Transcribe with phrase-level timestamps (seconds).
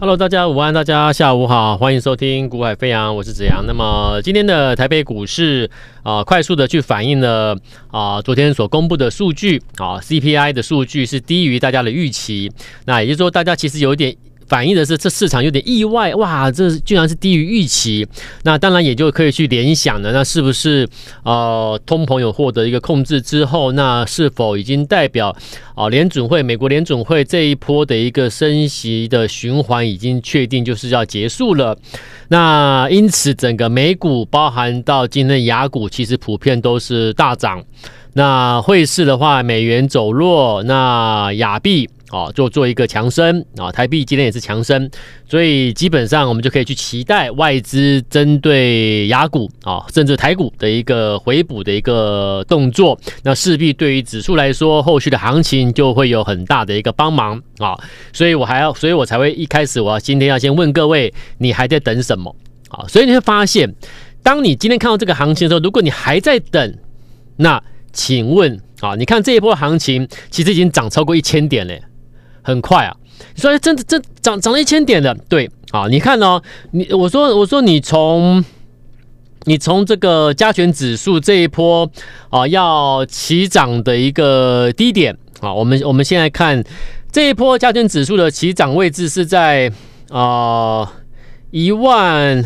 [0.00, 3.64] Hello，大家午安，大家下午好，欢迎收听《股海飞扬》，我是子阳。
[3.64, 5.70] 那么今天的台北股市
[6.02, 7.56] 啊、快速的去反映了
[7.92, 12.50] 啊、昨天所公布的数据啊、，CPI 的数据是低于大家的预期。
[12.86, 14.14] 那也就是说，大家其实有一点。
[14.46, 18.06] 反映的是这市场有点意外哇，这居然是低于预期，
[18.42, 20.88] 那当然也就可以去联想了，那是不是
[21.22, 25.34] 呃通膨有获得一个控制之后，那是否已经代表
[25.74, 31.76] 啊、联准会美国联准会这一波的一个升息的循环已经确定就是要结束了？
[32.28, 37.62] 那因此整个美股包含到今天的亚股，其实普遍都是大涨。
[38.14, 41.90] 那汇市的话，美元走弱，那亚币。
[42.10, 44.88] 啊，做做一个强升啊，台币今天也是强升，
[45.28, 57.74] 所以基本上我们就可以去期待外资针对雅股啊，甚至台股的一个回补的一个动作，那势必对于指数来说，后续的行情就会有很大的一个帮忙啊，
[58.12, 62.34] 所以我还要，所以我才会一开始我要今天要先问各位，你还在等什么
[62.68, 62.86] 啊？
[62.86, 63.74] 所以你会发现，
[64.22, 66.78] 当你今天看到这个行情的时候，如果你还在等，
[67.36, 67.60] 那
[67.92, 71.74] 请问啊，你看这一波行情其实已经涨超过一千点了。
[72.44, 72.94] 很快啊！
[73.34, 75.88] 你说真的，这涨涨了一千点的，对啊？
[75.88, 76.40] 你看哦，
[76.72, 78.44] 你我说我说你从
[79.44, 81.90] 你从这个加权指数这一波
[82.28, 86.62] 啊要起涨的一个低点啊，我们我们现在看
[87.10, 89.72] 这一波加权指数的起涨位置是在
[90.10, 90.92] 啊
[91.50, 92.44] 一万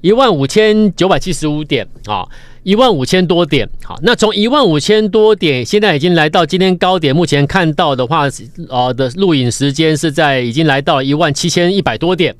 [0.00, 2.24] 一万五千九百七十五点啊。
[2.68, 7.16] 一万五千多点，好，那从一万五千多点，现在已经来到今天高点。
[7.16, 8.26] 目前看到的话，
[8.68, 12.36] 呃的录影时间是在已经来到一万七千一百多点，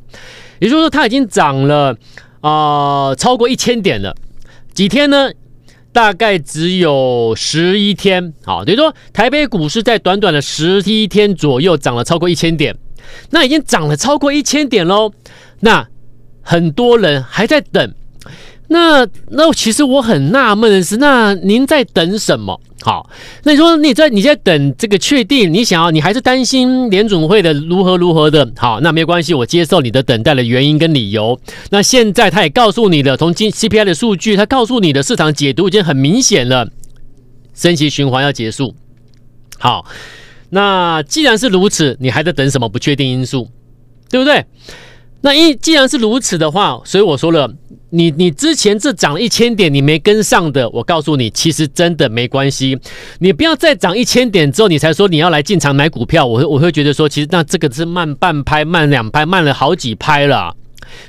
[0.59, 1.97] 也就是说，它已经涨了
[2.43, 4.15] 啊、超过一千点了。
[4.75, 5.31] 几天呢？
[5.95, 12.77] 大概只有十一天，好，等于说台北股市在短短的十一天左右涨了超过一千点，
[13.31, 15.11] 那已经涨了超过一千点喽。
[15.61, 15.89] 那
[16.43, 17.95] 很多人还在等。
[18.69, 22.61] 那那其实我很纳闷的是，那您在等什么？
[22.83, 23.11] 好，
[23.43, 28.49] 那你说你在你在等这个确定，你想要你还是担心联准会的如何如何的？
[28.57, 31.41] 好，那没关系，我接受你的等待的原因跟理由。
[31.71, 36.69] 那现在他也告诉你的，从今 CPI 的数据，他告诉你的市场解读已经很明显了，
[37.55, 38.75] 升息循环要结束。
[39.59, 39.87] 好，
[40.51, 43.49] 那既然是如此，你还在等什么不确定因素？
[44.11, 44.45] 对不对？
[45.23, 47.51] 那一既然是如此的话，所以我说了。
[47.91, 52.79] 你你之前这涨了一千点，你没跟上的，我告诉你，其实真的没关系。
[53.21, 60.55] 你不要再涨一千点之后，你才说你要来进场买股票，我我会觉得说，其实那这个是慢半拍、慢两拍、慢了好几拍了。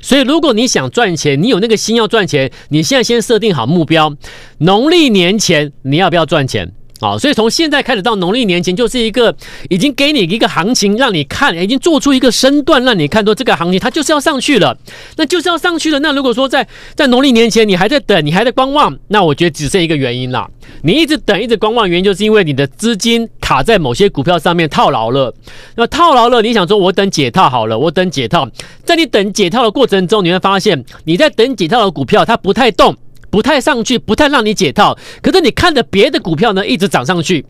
[0.02, 4.14] 所以，如果你想赚钱，你有那个心要赚钱，你现在先设定好目标，
[4.58, 6.70] 农历年前你要不要赚钱？
[7.00, 9.34] 好，所以从现在开始到农历年前，就是一个
[9.70, 14.76] 已经给你一个行情让你看，已经做出一个身段让你看，说这个行情它就是要上去了，
[15.16, 15.98] 那就是要上去了。
[16.00, 20.46] 那如果说在在农历年前你还在等，你还在观望，那我觉得只剩一个原因了。
[20.82, 25.34] 你一直等，一直观望，原因就是因为你的资金卡在某些股票上面套牢了。
[25.76, 28.46] 那套牢了，你想说我等解套好了，我等解套，
[28.84, 32.94] 在你等解套的过程中，你会发现你在等解套的股票它不太动。
[33.30, 34.98] 不太上去，不太让你解套。
[35.22, 37.44] 可是你看的别的股票呢，一直涨上去，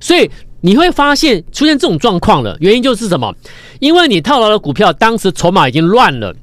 [0.00, 2.56] 所以你会发现出现这种状况了。
[2.60, 3.34] 原因就是什么？
[3.80, 6.34] 因为你套牢的股票当时筹码已经乱了，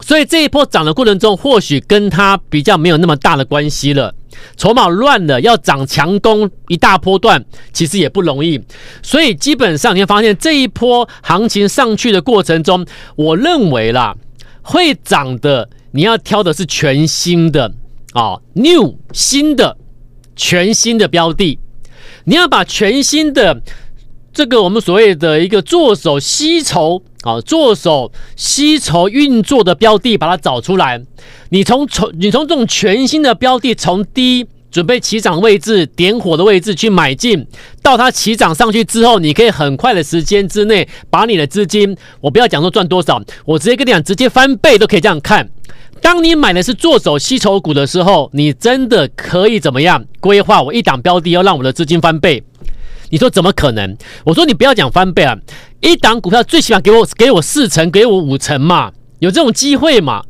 [0.00, 4.14] 所以这一波涨的过程中，或许跟它比较没有那么大的关系了。
[4.56, 8.60] 筹码乱了，要涨强攻一大波段，其实也不容易。
[9.02, 12.86] 所以基本上你会发现这一波行情上去的过程中，
[13.16, 14.14] 我认为啦，
[14.62, 17.72] 会涨的你要挑的是全新的。
[18.18, 19.76] 啊、，new 新的
[20.34, 21.60] 全新的标的，
[22.24, 23.62] 你要把全新的
[24.32, 31.00] 这个我们所谓的一个做手吸筹啊，做手吸筹运作的标的，把它找出来。
[31.50, 37.46] 你从从你从这种全新的标的，从低准备起涨位置、点火的位置去买进，
[37.84, 45.48] 到它起涨上去之后，你可以很快的时间之内把你的资金，我不要讲说赚多少，我直接跟你讲，直接翻倍都可以这样看。
[46.00, 50.62] 当你买的是做手吸筹股的时候，你真的可以怎么样规划？
[50.62, 52.42] 我一档标的要让我的资金翻倍，
[53.10, 53.96] 你说怎么可能？
[54.24, 55.36] 我说你不要讲翻倍啊，
[55.80, 60.22] 一档股票最起码给我给我四成，给我五成嘛，有这种机会嘛？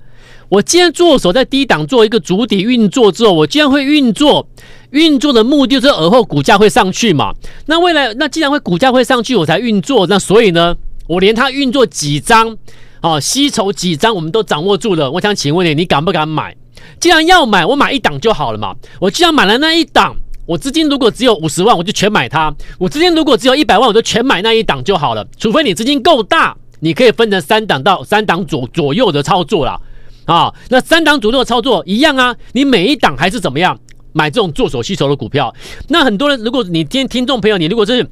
[0.48, 4.48] 我既然做手在低档做一个主体运作之后，我既然会运作，
[4.90, 7.34] 运作的目的就是而后股价会上去嘛。
[7.66, 10.74] 那未来那既然会股价会上去，我才运作，那所以呢，
[11.06, 12.56] 我连它运作几张。
[13.02, 15.10] 哦，吸筹几张我们都掌握住了。
[15.10, 16.56] 我想请问你，你敢不敢买？
[17.00, 18.74] 既然要买，我买一档就好了嘛。
[19.00, 20.16] 我既然买了那一档，
[20.46, 25.26] 我资金如果只有五十万，我就全买它；我资金如果只有一百万，我就全买那一档就好了。
[25.36, 29.80] 除非你资金够大，你可以分成三档到三档左左右的操作啦。
[30.24, 33.78] 啊，那三档左右的操作一样啊，你每一档还是怎么样
[34.12, 35.54] 买这种做手吸筹的股票？
[35.88, 38.08] 那很多人，如果你今天听众朋友，你如果是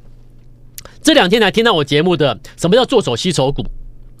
[1.01, 3.65] 这两天才听到我节目的，什么叫做手吸筹股？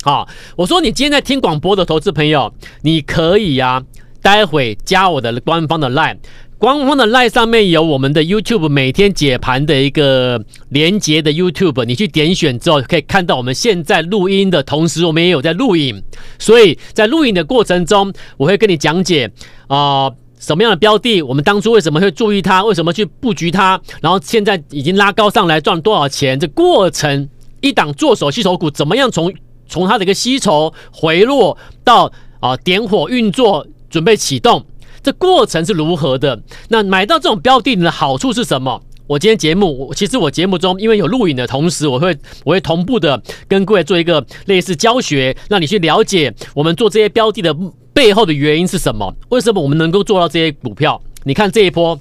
[0.03, 3.83] 啊，我说你今天在听广播的投资朋友，你可以呀、啊，
[4.21, 6.17] 待会加我的官方的 line。
[6.59, 16.01] 官方的 LINE 上面有我们的 YouTube 每天解盘的一个连接的 YouTube，你去点选之后可以看到我们现在录音的同时，我们也有在录影，
[16.39, 19.31] 所以在录影的过程中，我会跟你讲解
[19.67, 20.09] 啊、
[20.39, 27.29] 什么样的标的，我们当初为什么会注意它，为什么去布局它，然后现在已经拉高上来赚多少钱，这过程
[27.61, 29.31] 一档做手吸手股怎么样从
[29.67, 34.65] 从它的一个吸筹回落到啊、点火运作准备启动。
[35.03, 36.41] 这过程是如何的？
[36.69, 38.81] 那买到这种标的的好处是什么？
[39.07, 47.55] 我今天节目，我其实我节目中因为有录影的同时，我会我会同步的跟各位做一个类似教学，让你去了解我们做这些标的的
[47.93, 49.15] 背后的原因是什么？
[49.29, 51.01] 为什么我们能够做到这些股票？
[51.23, 51.97] 你看这一波，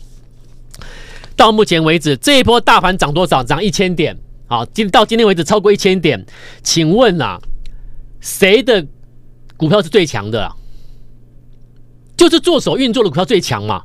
[1.36, 3.40] 到目前为止这一波大盘涨多少？
[3.40, 4.18] 涨一千点，
[4.48, 6.26] 好，今到今天为止超过一千点。
[6.64, 7.40] 请问啊，
[8.26, 8.84] 谁的
[9.56, 10.50] 股票是最强的啊？
[12.16, 13.84] 就是做手运作的股票最强嘛，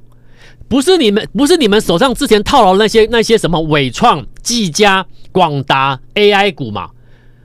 [0.67, 6.89] 不是你们，不是你们手上之前套牢那些那些什么伟创、技嘉、广达 AI 股嘛，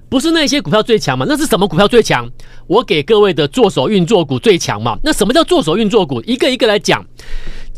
[0.08, 1.26] 不是那些股票最强嘛？
[1.28, 2.30] 那是什么股票最强？
[2.66, 4.98] 我给各位的做手运作股最强嘛？
[5.04, 6.22] 那什么叫做手运作股？
[6.22, 7.04] 一个一个来讲，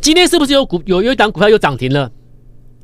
[0.00, 2.12] 今天是不是有股有有一档股票又涨停了，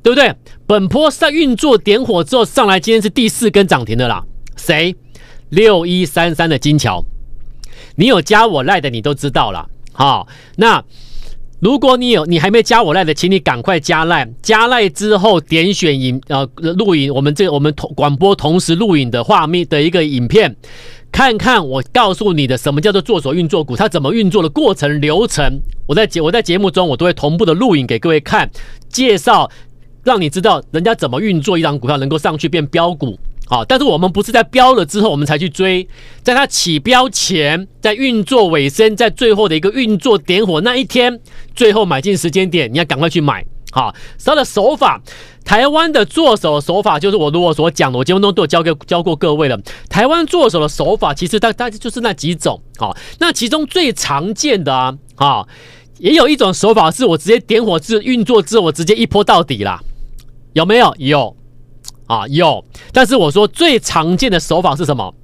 [0.03, 0.35] 对不对？
[0.67, 4.25] 本波在运作点火之后上来，今天是第四根涨停的啦。
[4.57, 4.97] 谁？
[5.51, 7.05] 六一三三的金桥，
[7.97, 9.69] 你有加我赖的，你都知道了。
[9.93, 10.27] 好，
[10.57, 10.83] 那
[11.61, 14.29] 如果你有你还没加我赖的，请你赶快加赖。
[14.43, 20.55] 加赖之后点选影呃录影，我们这我们同广播同时录影的画面的一个影片，
[21.13, 25.61] 看看我告诉你的什么叫做做手运作股，它怎么运作的过程流程。
[25.87, 28.51] 我在节我在节目中我都会同步的录影给各位看，
[28.89, 29.51] 介绍
[30.03, 33.19] 让你知道人家怎么运作一张股票能够上去变标股。
[33.47, 35.87] 好，但是我们不是在标了之后我们才去追，
[36.23, 41.21] 在它起标前，在运作尾声，在最后的一个运作点火那一天，
[41.55, 43.45] 最后买进时间点，你要赶快去买。
[43.71, 43.95] 好，
[44.25, 45.03] 它的手法，
[45.45, 49.61] 台湾的做手手法就是我如果所讲的，我节目中都有教给教过各位了。
[49.91, 52.63] 台湾做手的手法其实大大概就是那几种。
[52.79, 55.47] 好，那其中最常见的啊，啊，
[55.99, 59.81] 也有一种手法是我直接点火之运作之后，我直接一波到底啦，
[60.55, 60.95] 有没有？
[60.99, 61.37] 有。
[62.07, 65.15] 啊，有，但是我说最常见的手法是什么？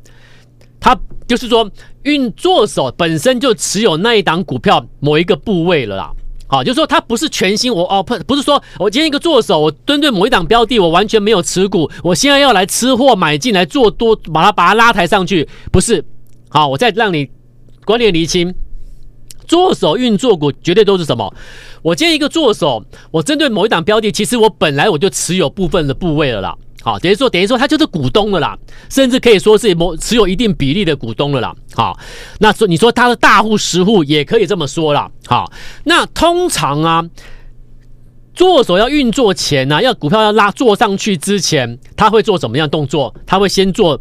[0.81, 0.99] 他
[1.29, 1.71] 就是说
[2.05, 6.11] 运作手本身就持有那一档股票某一个部位了啦。
[6.47, 16.05] 好，就是说他不是全新，我哦不不是说我今天一个做手，我针对某一档标的，我完全没有持股，我现在要来吃货买进来做多，把它把它拉抬上去，不是。
[16.49, 17.29] 好，我再让你
[17.85, 18.53] 观念厘清，
[19.47, 21.33] 做手运作股绝对都是什么？
[21.83, 26.57] 我今天一个做手，我针对某一档标的，其实我本来我就持有部分的部位了啦。
[26.83, 31.55] 好，等于说，等于说，他就是股东了啦，甚至可以说是某持有一定比例的股东了啦。
[31.75, 31.99] 好，
[32.39, 35.11] 那说你说他的大户、实户也可以这么说啦。
[35.27, 35.53] 好，
[35.85, 37.05] 那通常啊，
[38.33, 43.15] 做手要运作前呢、要股票要拉做上去之前，他会做什么样动作？
[43.27, 44.01] 他会先做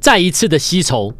[0.00, 1.14] 再一次的吸筹。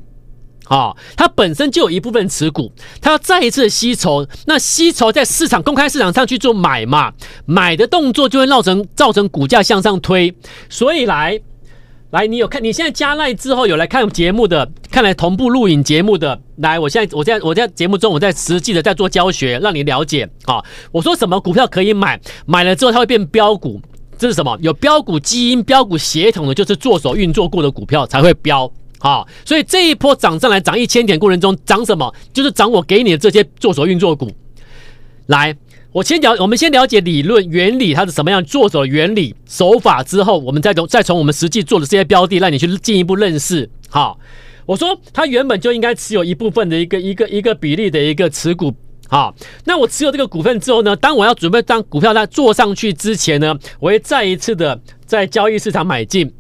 [0.69, 2.70] 啊，它本身就有一部分持股，
[3.01, 7.13] 它要再一次吸筹，那吸筹在市场公开市场上去做买嘛，
[7.46, 10.34] 买的动作就会造成造成股价向上推，
[10.69, 11.41] 所以来
[12.10, 23.81] 来，你有看你现在加赖之后有来看节目的，看来同步录影节目的，来，我现在我在我在节目中我在实际的在做教学，让你了解啊，我说什么股票可以买，买了之后它会变标股，
[24.19, 24.58] 这是什么？
[24.63, 28.70] 有标股基因、标股协同的，就是做手运作过的股票才会标。
[29.00, 32.12] 好，所以这一波涨上来涨一千点过程中涨什么？
[32.32, 34.28] 就是涨我给你的这些做手运作股。
[35.26, 35.56] 来，
[35.93, 43.70] 我先了，我们先了解理论原理，它是什么样做手原理手法之后，我们再从再从我们实际做的这些标的，让你去进一步认识。
[43.88, 44.19] 好，
[44.67, 48.74] 我说它原本就应该持有一部分的一个一个一个比例的一个持股。
[49.08, 56.31] 好，那我持有这个股份之后呢，当我要准备当股票在做上去之前呢，我会再一次的在交易市场买进。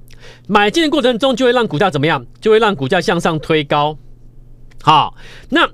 [0.46, 2.24] 买进的过程中，就会让股价怎么样？
[2.40, 3.96] 就会让股价向上推高。
[4.82, 5.14] 好，
[5.50, 5.68] 那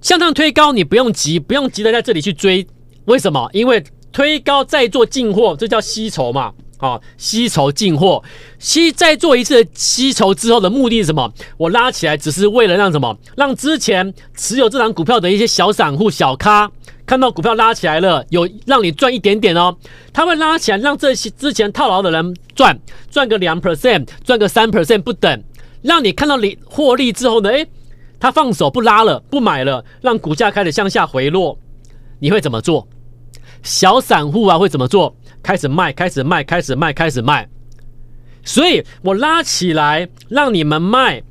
[0.00, 2.66] 向上推高，你不用急，不用急着在这里去追。
[3.04, 3.48] 为什么？
[3.52, 6.52] 因为推高再做进货，这叫吸筹嘛。
[6.78, 8.22] 好，吸筹进货，
[8.58, 11.32] 吸再做一次吸筹之后的目的是什么？
[11.56, 13.16] 我拉起来只是为了让什么？
[13.34, 16.70] 让之前持有这档股票的一些小散户、小咖。
[17.06, 19.76] 看到股票拉起来了，有让你赚一点点哦，
[20.12, 22.76] 他会拉起来，让这些之前套牢的人赚
[23.10, 25.42] 赚个两 percent，赚个三 percent 不等，
[25.82, 27.68] 让你看到你获利之后呢，诶，
[28.18, 31.56] 他放手不拉了，不买了，让股价开始向下回落，
[32.18, 32.88] 你会怎么做？
[33.62, 35.16] 小散户啊会怎么做？
[35.42, 37.48] 开始卖，开始卖，开始卖，开始卖。
[38.42, 41.22] 所以我拉起来让你们卖。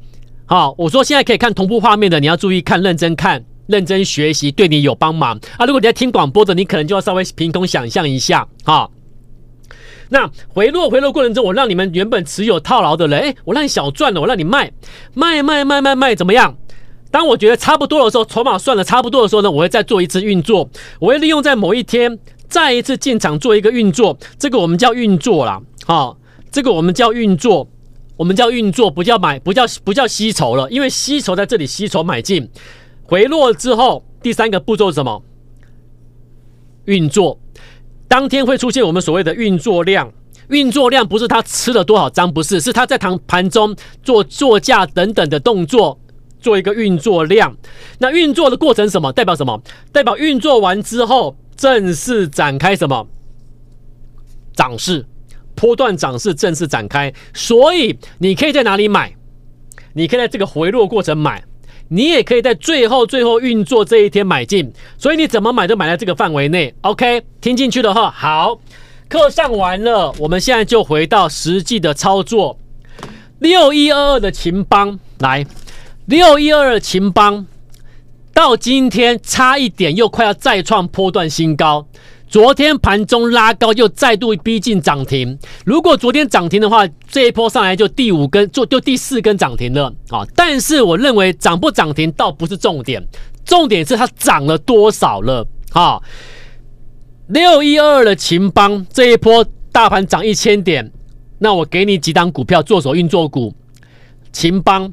[0.46, 5.66] 好，我说现在可以看同步画面的，你要注意看，认真看，认真学习，对你有帮忙啊。
[5.66, 8.90] 如果你在听广播的，你可能就要稍微凭空想象一下啊。
[10.10, 14.72] 那回落回落过程中，我让你们原本持有套牢的人，诶，我让你小赚了，我让你卖，
[15.14, 16.56] 卖卖卖卖卖，怎么样？
[17.10, 20.70] 当我觉得差不多的时候，筹码算了差不多的时候呢，我会再做一次运作，
[21.00, 25.62] 我会利用在某一天再一次进场做一个运作，这个我们叫运作啦。
[25.86, 26.18] 好，
[26.52, 27.68] 这个我们叫运作。
[28.18, 32.50] 我们叫运作，不叫买，不叫不叫吸筹了，因为吸筹在这里吸筹买进，
[33.06, 35.24] 回落之后，第三个步骤是什么？
[36.86, 37.40] 运作，
[38.08, 40.12] 当天会出现我们所谓的运作量，
[40.50, 46.00] 运作量不是他吃了多少张，不是，是他在盘盘中做做价等等的动作，
[46.40, 47.56] 做一个运作量。
[48.00, 49.12] 那运作的过程什么？
[49.12, 49.62] 代表什么？
[49.92, 53.08] 代表运作完之后正式展开什么？
[54.54, 55.06] 涨势。
[55.56, 59.16] 波段涨势正式展开，所以你可以在哪里买？
[59.94, 61.42] 你可以在这个回落过程买，
[61.90, 64.72] 你也可以在最后最后运作这一天买进。
[64.98, 66.74] 所以你怎么买都买在这个范围内。
[66.82, 68.60] OK，听进去的话，好，
[69.08, 72.58] 课上完了，我们现在就回到实际的操作。
[73.40, 75.46] 六一二二的勤邦来，
[76.06, 77.46] 六一二二的勤邦
[78.34, 81.88] 到今天差一点又快要再创波段新高。
[82.36, 85.40] 昨天盘中拉高，又再度逼近涨停。
[85.66, 90.28] 如果昨天涨停的话，这一波上来就第五根，就就第四根涨停了啊！
[90.36, 93.02] 但是我认为涨不涨停倒不是重点，
[93.46, 96.02] 重点是它涨了多少了啊！
[97.28, 100.92] 六一二的秦邦这一波大盘涨一千点，
[101.40, 103.56] 那我给你几档股票做手运作股。
[104.34, 104.92] 秦邦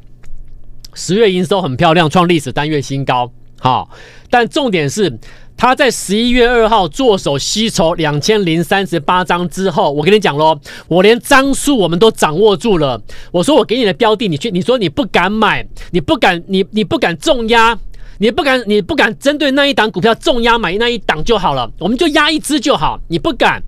[0.94, 3.32] 十月营收很漂亮，创历史单月新高。
[3.58, 3.90] 好，
[4.30, 5.18] 但重点是。
[5.56, 13.00] 他在十一月二号做手吸筹两千零三十八张之后，我跟你讲喽，我连张数我们都掌握住了。
[13.30, 17.78] 我说我给你的标的，你去，你说你不敢买，你不敢，你你不敢重压，
[18.18, 23.00] 你不敢，你不敢针对那一档股票重压买那一档就好了，我们就压一支就好。
[23.08, 23.62] 你不敢，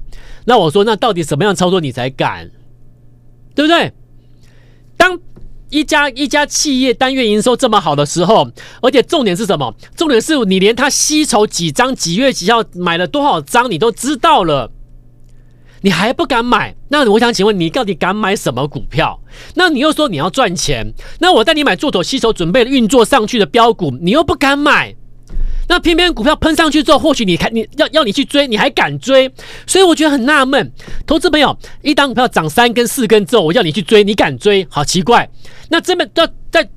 [0.46, 2.50] 那我说那到底什么样操作你才敢，
[3.54, 3.92] 对不对？
[4.96, 5.16] 当。
[5.74, 8.48] 一家一家企业单月营收这么好的时候，
[8.80, 9.74] 而且重点是什么？
[9.96, 14.70] 重点是你连他吸筹几张、几月几号买了多少张，你都知道了，
[15.80, 16.76] 你还不敢买？
[16.90, 19.18] 那我想请问你，到底敢买什么股票？
[19.54, 24.94] 那你又说你要赚钱，那我带你买做头吸筹准备运作上去的标股，你又不敢买？
[25.68, 29.30] 那偏偏股票喷上去之后，或许你看你要要你去追，你还敢追？
[29.66, 30.72] 所以我觉得很纳闷，
[31.06, 34.66] 投资朋友，一档股票涨三根四根之后，我要你去追，你敢追？
[34.70, 35.28] 好奇怪。
[35.70, 36.68] 那这边在在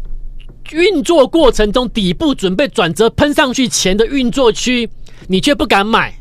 [0.71, 4.89] 运作过程中，底部准备转折喷上去前的运作区，
[5.27, 6.19] 你却不敢买。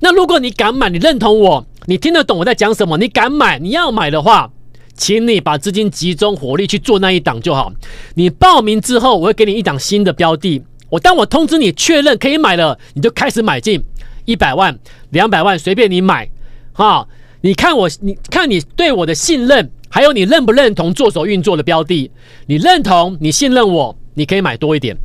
[0.00, 2.98] 那如果你敢买，你认同我，你听得懂我在讲什么？
[2.98, 4.50] 你敢买，你要买的话，
[4.96, 7.72] 请你把资金集中火力去做那一档就好。
[8.14, 10.62] 你报名之后，我会给你一档新的标的。
[10.90, 13.82] 我当我通知你确认可以买了，你就开始买进
[14.24, 14.78] 一百万、
[15.10, 16.28] 两百万，随便你买，
[16.72, 17.06] 哈！
[17.40, 22.10] 你看我，你看你对我的信任，还有你认不认同做手运作的标的？
[22.46, 24.96] 你认同，你信任我，你可以买多一点，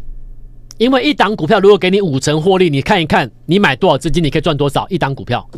[0.77, 5.49] 因为一档股票如果给你五成获利，你看一看，你买多少资金，你可以赚多少一档股票。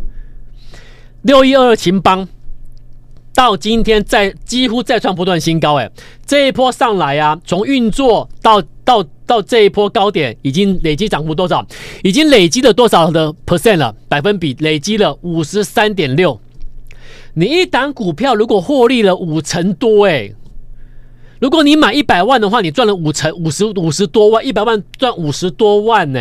[1.24, 2.28] 六一二二勤邦。
[3.34, 5.90] 到今天再几乎再创不断新高，哎，
[6.26, 11.66] 这一波上来啊，从运作到到到这一波高点，已经累积涨幅多少？
[12.04, 13.96] 已经累积了多少的 percent 了？
[14.10, 16.42] 百分比累积了五十三点六。
[17.36, 20.34] 你一档股票如果获利了五成多，哎，
[21.40, 26.20] 如果你买一百万的话，你赚了五成五十五十多万，一百万赚五十多万呢。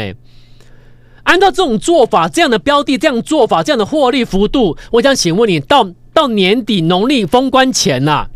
[1.25, 5.89] 按照这种做法，这样的标的，这样做法，这样的获利幅度，我想请问你到。
[6.13, 8.29] 到年底农历封关前呐、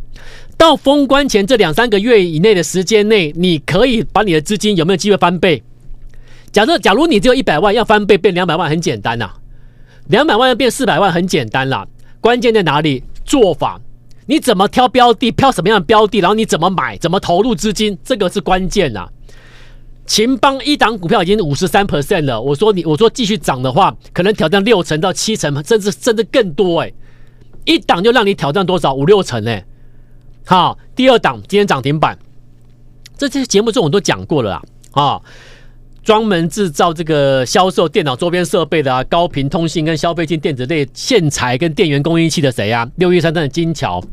[0.64, 5.62] 到封关前这两三个月以内的时间内，你可以把你的资金有没有机会翻倍？
[6.52, 9.35] 假设假如你只有一百万，要翻倍变两百万很简单呐、啊，
[10.09, 11.87] 两百万要变四百万很简单啦。
[12.18, 13.04] 关键在哪里？
[13.26, 13.78] 做法，
[14.25, 19.06] 你怎么挑标的，挑什么样的标的，然后你怎么买，怎么投入资金，这个是关键呐。
[20.06, 26.90] 秦邦一档股票已经五十三 percent 了，我说你，我说继续涨的话，可能挑战六成到七成，甚至甚至更多哎、
[27.66, 29.61] 一档就让你挑战多少五六成呢？
[30.46, 32.18] 好，第二档今天涨停板，
[33.16, 34.62] 这些节目中我都讲过了啦。
[34.92, 35.20] 啊，
[36.02, 42.86] 专门制造这个销售电脑周边设备的啊，高频通信跟消费性电子类线材跟电源供应器的谁啊？
[42.96, 44.04] 六一三三的金桥，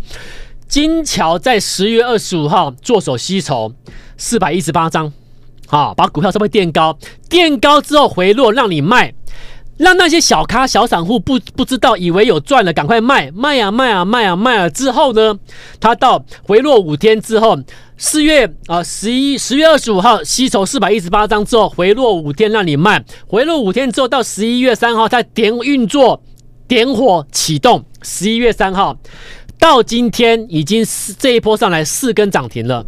[0.70, 3.74] 金桥在十月二十五号做手吸筹
[4.16, 5.12] 四百一十八张，
[5.68, 6.98] 好，把股票稍微垫高，
[7.30, 9.14] 垫高之后回落让你卖，
[9.82, 14.70] 让那些小咖小散户不不知道，以为有赚了，赶快卖卖啊卖啊卖啊卖啊！
[14.70, 15.40] 之后呢，
[15.80, 17.58] 它到回落五天之后，
[17.98, 26.22] 四月啊十一十月二十五号吸筹四百一十八张之后回落五天让你卖，回落五天之后到十一月三号他点运作
[26.68, 28.96] 点火启动，十一月三号。
[29.58, 32.86] 到今天已经是这一波上来四根涨停了，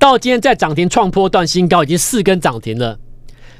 [0.00, 2.98] 到今天在涨停创波段新高，已经四根涨停了，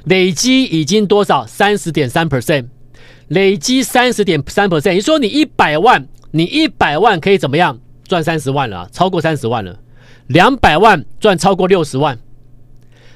[0.05, 1.47] 累积已经多少？
[1.47, 2.67] 三十点三 percent，
[3.29, 4.95] 累积三十点三 percent。
[4.95, 7.79] 你说你一百万，你一百万可以怎么样？
[8.07, 9.79] 赚三十万了，超过三十万了。
[10.27, 12.19] 两百万赚超过六十万。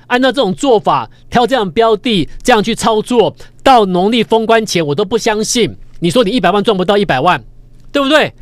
[0.06, 5.76] 按照这种做法，挑这样标的，这样去操作，到农历封关前，我都不相信。
[6.00, 7.44] 你说你一百万赚不到一百万？
[7.92, 8.32] 对不对？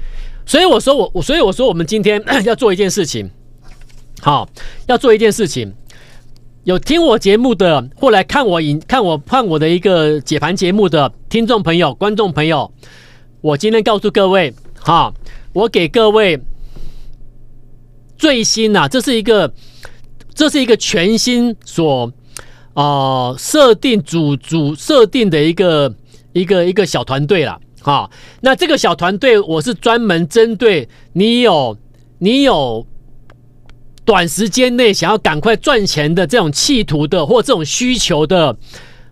[0.45, 3.29] 所以我说我我所以我说我们今天 要做一件事情，
[4.21, 4.49] 好，
[4.87, 5.75] 要做一件事情。
[6.67, 12.69] 有听我节目的或来看我影看我看我的一个解盘节目的听众朋友、观众朋友，
[13.41, 15.15] 我今天告诉各位，哈，
[15.53, 16.41] 我给各位
[18.19, 19.55] 最新呐、啊，这是一个
[20.35, 22.13] 这是一个全新所
[22.75, 25.95] 啊设定组组设定的一个
[26.33, 27.61] 一个一个小团队了。
[27.81, 31.79] 好，那这个小团队，我是专门针对你有
[32.19, 32.85] 你有
[34.07, 38.57] 短时间内想要赶快赚钱的这种企图的或这种需求的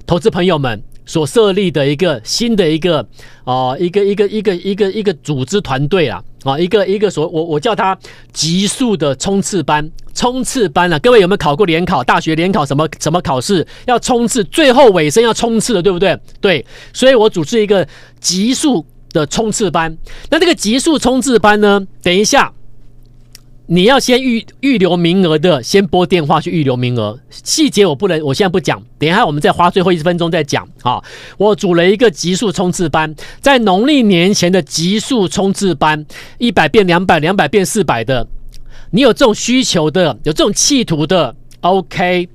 [0.06, 3.06] 投资朋友们所设立的一个新的一个
[3.44, 7.98] 啊、一个一个一个一个一个组织团队啊啊一个一个所我我叫它
[8.32, 9.90] 极速的冲刺班。
[10.14, 12.04] 冲刺班啊，各位有没有考过联考？
[12.04, 16.16] 大学联考什么什么考试要冲刺，最后尾声要冲刺的，对不对？
[16.40, 17.84] 对，所以我组织一个
[18.20, 19.98] 极速的冲刺班。
[20.30, 21.84] 那这个极速冲刺班呢？
[22.00, 22.52] 等一下，
[23.66, 27.18] 你要先预预留名额的，先拨电话去预留名额。
[27.30, 28.82] 细节我不能，我现在不讲。
[28.98, 30.68] 等一下我们再花最后一分钟再讲。
[30.82, 31.02] 好，
[31.38, 36.04] 我组了一个极速冲刺班，在农历年前的极速冲刺班，
[36.36, 38.26] 一百变两百，两百变四百的。
[38.90, 42.28] 你有这种需求的，有这种企图的，OK，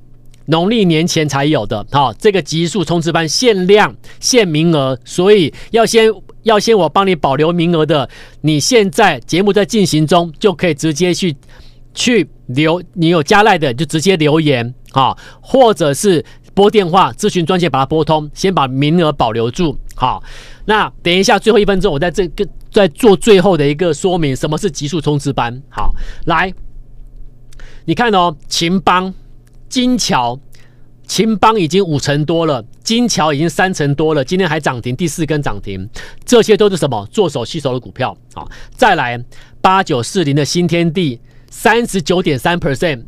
[0.47, 6.11] 农历年前才有的，好，这个极速冲刺班限量限名额，所以要先
[6.43, 8.09] 要先我帮你保留名额的，
[8.41, 11.35] 你现在节目在进行中，就可以直接去
[11.93, 16.23] 去留，你有加赖的就直接留言啊，或者是
[16.53, 20.23] 拨电话咨询专线把它拨通，先把名额保留住，好，
[20.65, 22.47] 那等一下最后一分钟，我在这个。
[22.71, 25.59] 在做最后的一个说明，什么是极速冲刺班？
[25.69, 25.91] 好，
[26.27, 26.53] 来，
[27.85, 29.11] 你看哦，秦邦、
[29.67, 30.39] 金桥、
[31.09, 35.89] 秦邦已经五成多了，金桥已经三成多了，今天还涨停，第四根涨停，
[36.23, 37.03] 这些都是什么？
[37.11, 38.15] 做手吸筹的股票。
[38.35, 38.45] 啊，
[38.75, 39.19] 再来
[39.59, 41.19] 八九四零的新天地，
[41.49, 43.05] 三十九点三 percent，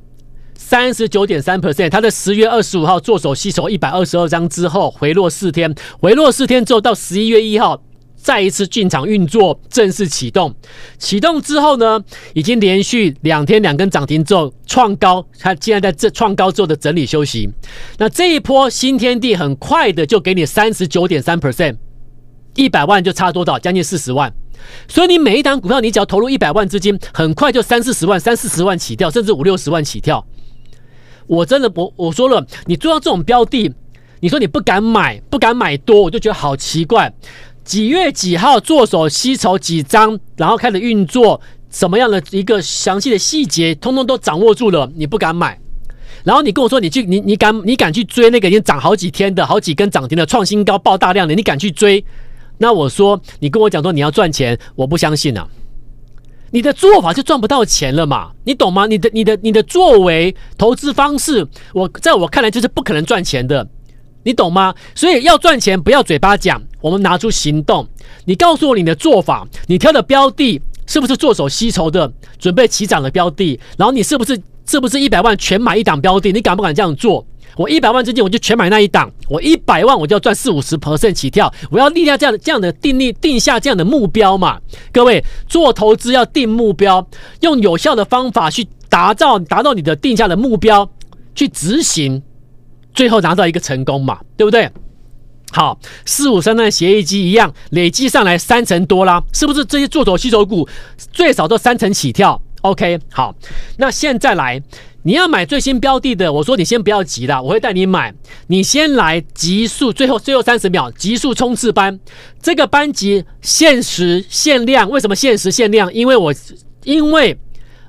[0.56, 7.84] 三十九点三 percent，它在十月二十五号做手吸筹一百二十二张之后，回落四天，回落四天之后到十一月一号。
[8.22, 10.54] 再一次进场运作，正式启动。
[11.00, 12.00] 启动之后呢，
[12.34, 17.50] 已经连续两天两根涨停之后创高，它现在在这创高之后的整理休息。
[17.98, 21.78] 那这一波新天地很快的就给你三十九点三 percent，
[22.56, 23.58] 一百万就差多少？
[23.58, 24.32] 将近四十万。
[24.88, 30.24] 所以你每一档股票，你只要投入一百万资金，很快就三四十万、三四十万起跳，甚至五六十万起跳。
[31.26, 33.74] 我真的我我说了，你做到这种标的，
[34.20, 37.12] 你说你不敢买，不敢买多，我就觉得好奇怪。
[37.64, 45.60] 几月几号做手吸筹几张，然后开始运作，什么样的一个详细的细节，通通都掌握住了，你不敢买。
[46.24, 52.04] 然后你跟我说，你去，你你敢，你敢去追那个已经涨好几天的好几根涨停的创新高爆大量的，你敢去追？
[52.58, 55.48] 那我说，你跟我讲说你要赚钱，我不相信啊。
[56.52, 58.86] 你的做法就赚不到钱了嘛，你懂吗？
[58.86, 63.68] 你的你的你的作为投资方式，我在我看来就是不可能赚钱的。
[64.24, 64.76] 你懂吗？
[64.94, 67.88] 所以要赚钱，不要嘴巴讲，我们拿出行动。
[68.26, 73.60] 你告诉我你的做法，你挑的标的是不是做手吸筹的，准备起涨的标的？
[73.78, 76.32] 然后你是不是是不是一百万全买一档标的？
[76.32, 77.26] 你敢不敢这样做？
[77.58, 84.58] 我一百万资金我就全买那一档，我一百万我就要赚四五十 percent 起跳，我要立下这样的这样的定力，定下这样的目标嘛？
[84.94, 87.06] 各位做投资要定目标，
[87.42, 90.90] 用有效的方法去达到达到你的定下的目标，
[91.36, 92.24] 去执行。
[92.94, 94.70] 最后拿到一个成功嘛，对不对？
[95.52, 99.66] 好，四五三三协议机一样，累计上来三成多啦，是不是？
[99.66, 100.68] 这些做手吸筹股
[101.12, 103.36] 最少都三成起跳 OK，好，
[103.78, 104.62] 那现在来，
[105.04, 108.14] 你要买最新标的的，我说你先不要急啦，我会带你买，
[108.48, 112.00] 你先来极速，最后最后三十秒极速冲刺班，
[112.42, 115.94] 这个班级限时限量，为什么限时限量？
[115.94, 116.34] 因为我
[116.84, 117.38] 因为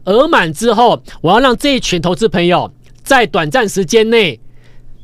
[0.05, 2.73] 额满之后，我要让这一群投资朋友
[3.05, 4.41] 在短暂时间内，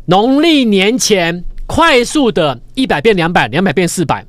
[0.06, 4.24] 农历年前快速的一百变两百，两百变四百，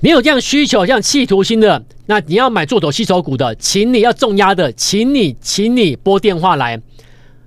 [0.00, 1.84] 你有这样需求，这样企图心的。
[2.06, 6.80] 那你要买做多吸筹股的，请你要重压的，请你，请你拨电话来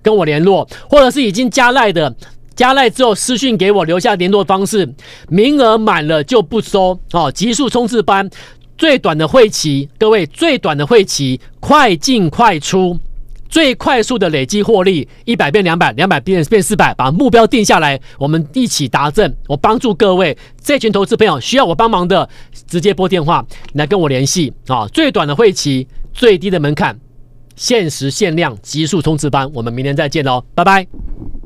[0.04, 2.14] 跟我联络，或者是已经加赖的，
[2.56, 4.94] 加赖之后私讯给我留下联络方式，
[5.30, 7.32] 名额满了就不收哦。
[7.32, 8.30] 极速冲刺班
[8.78, 13.00] 最短的会期，各位最短的会期，快进快出。
[13.50, 19.36] 最快速的累积获利，一百变两百，两百变变四百，把目标定下来，我们一起达阵。
[19.48, 22.28] 我帮助各位这群投资朋友需要我帮忙的，
[22.68, 24.88] 直接拨电话来跟我联系啊！
[24.88, 27.00] 最短的会期，最低的门槛，
[27.56, 31.37] 限时限量，急速冲刺班，我们明天再见喽，拜拜。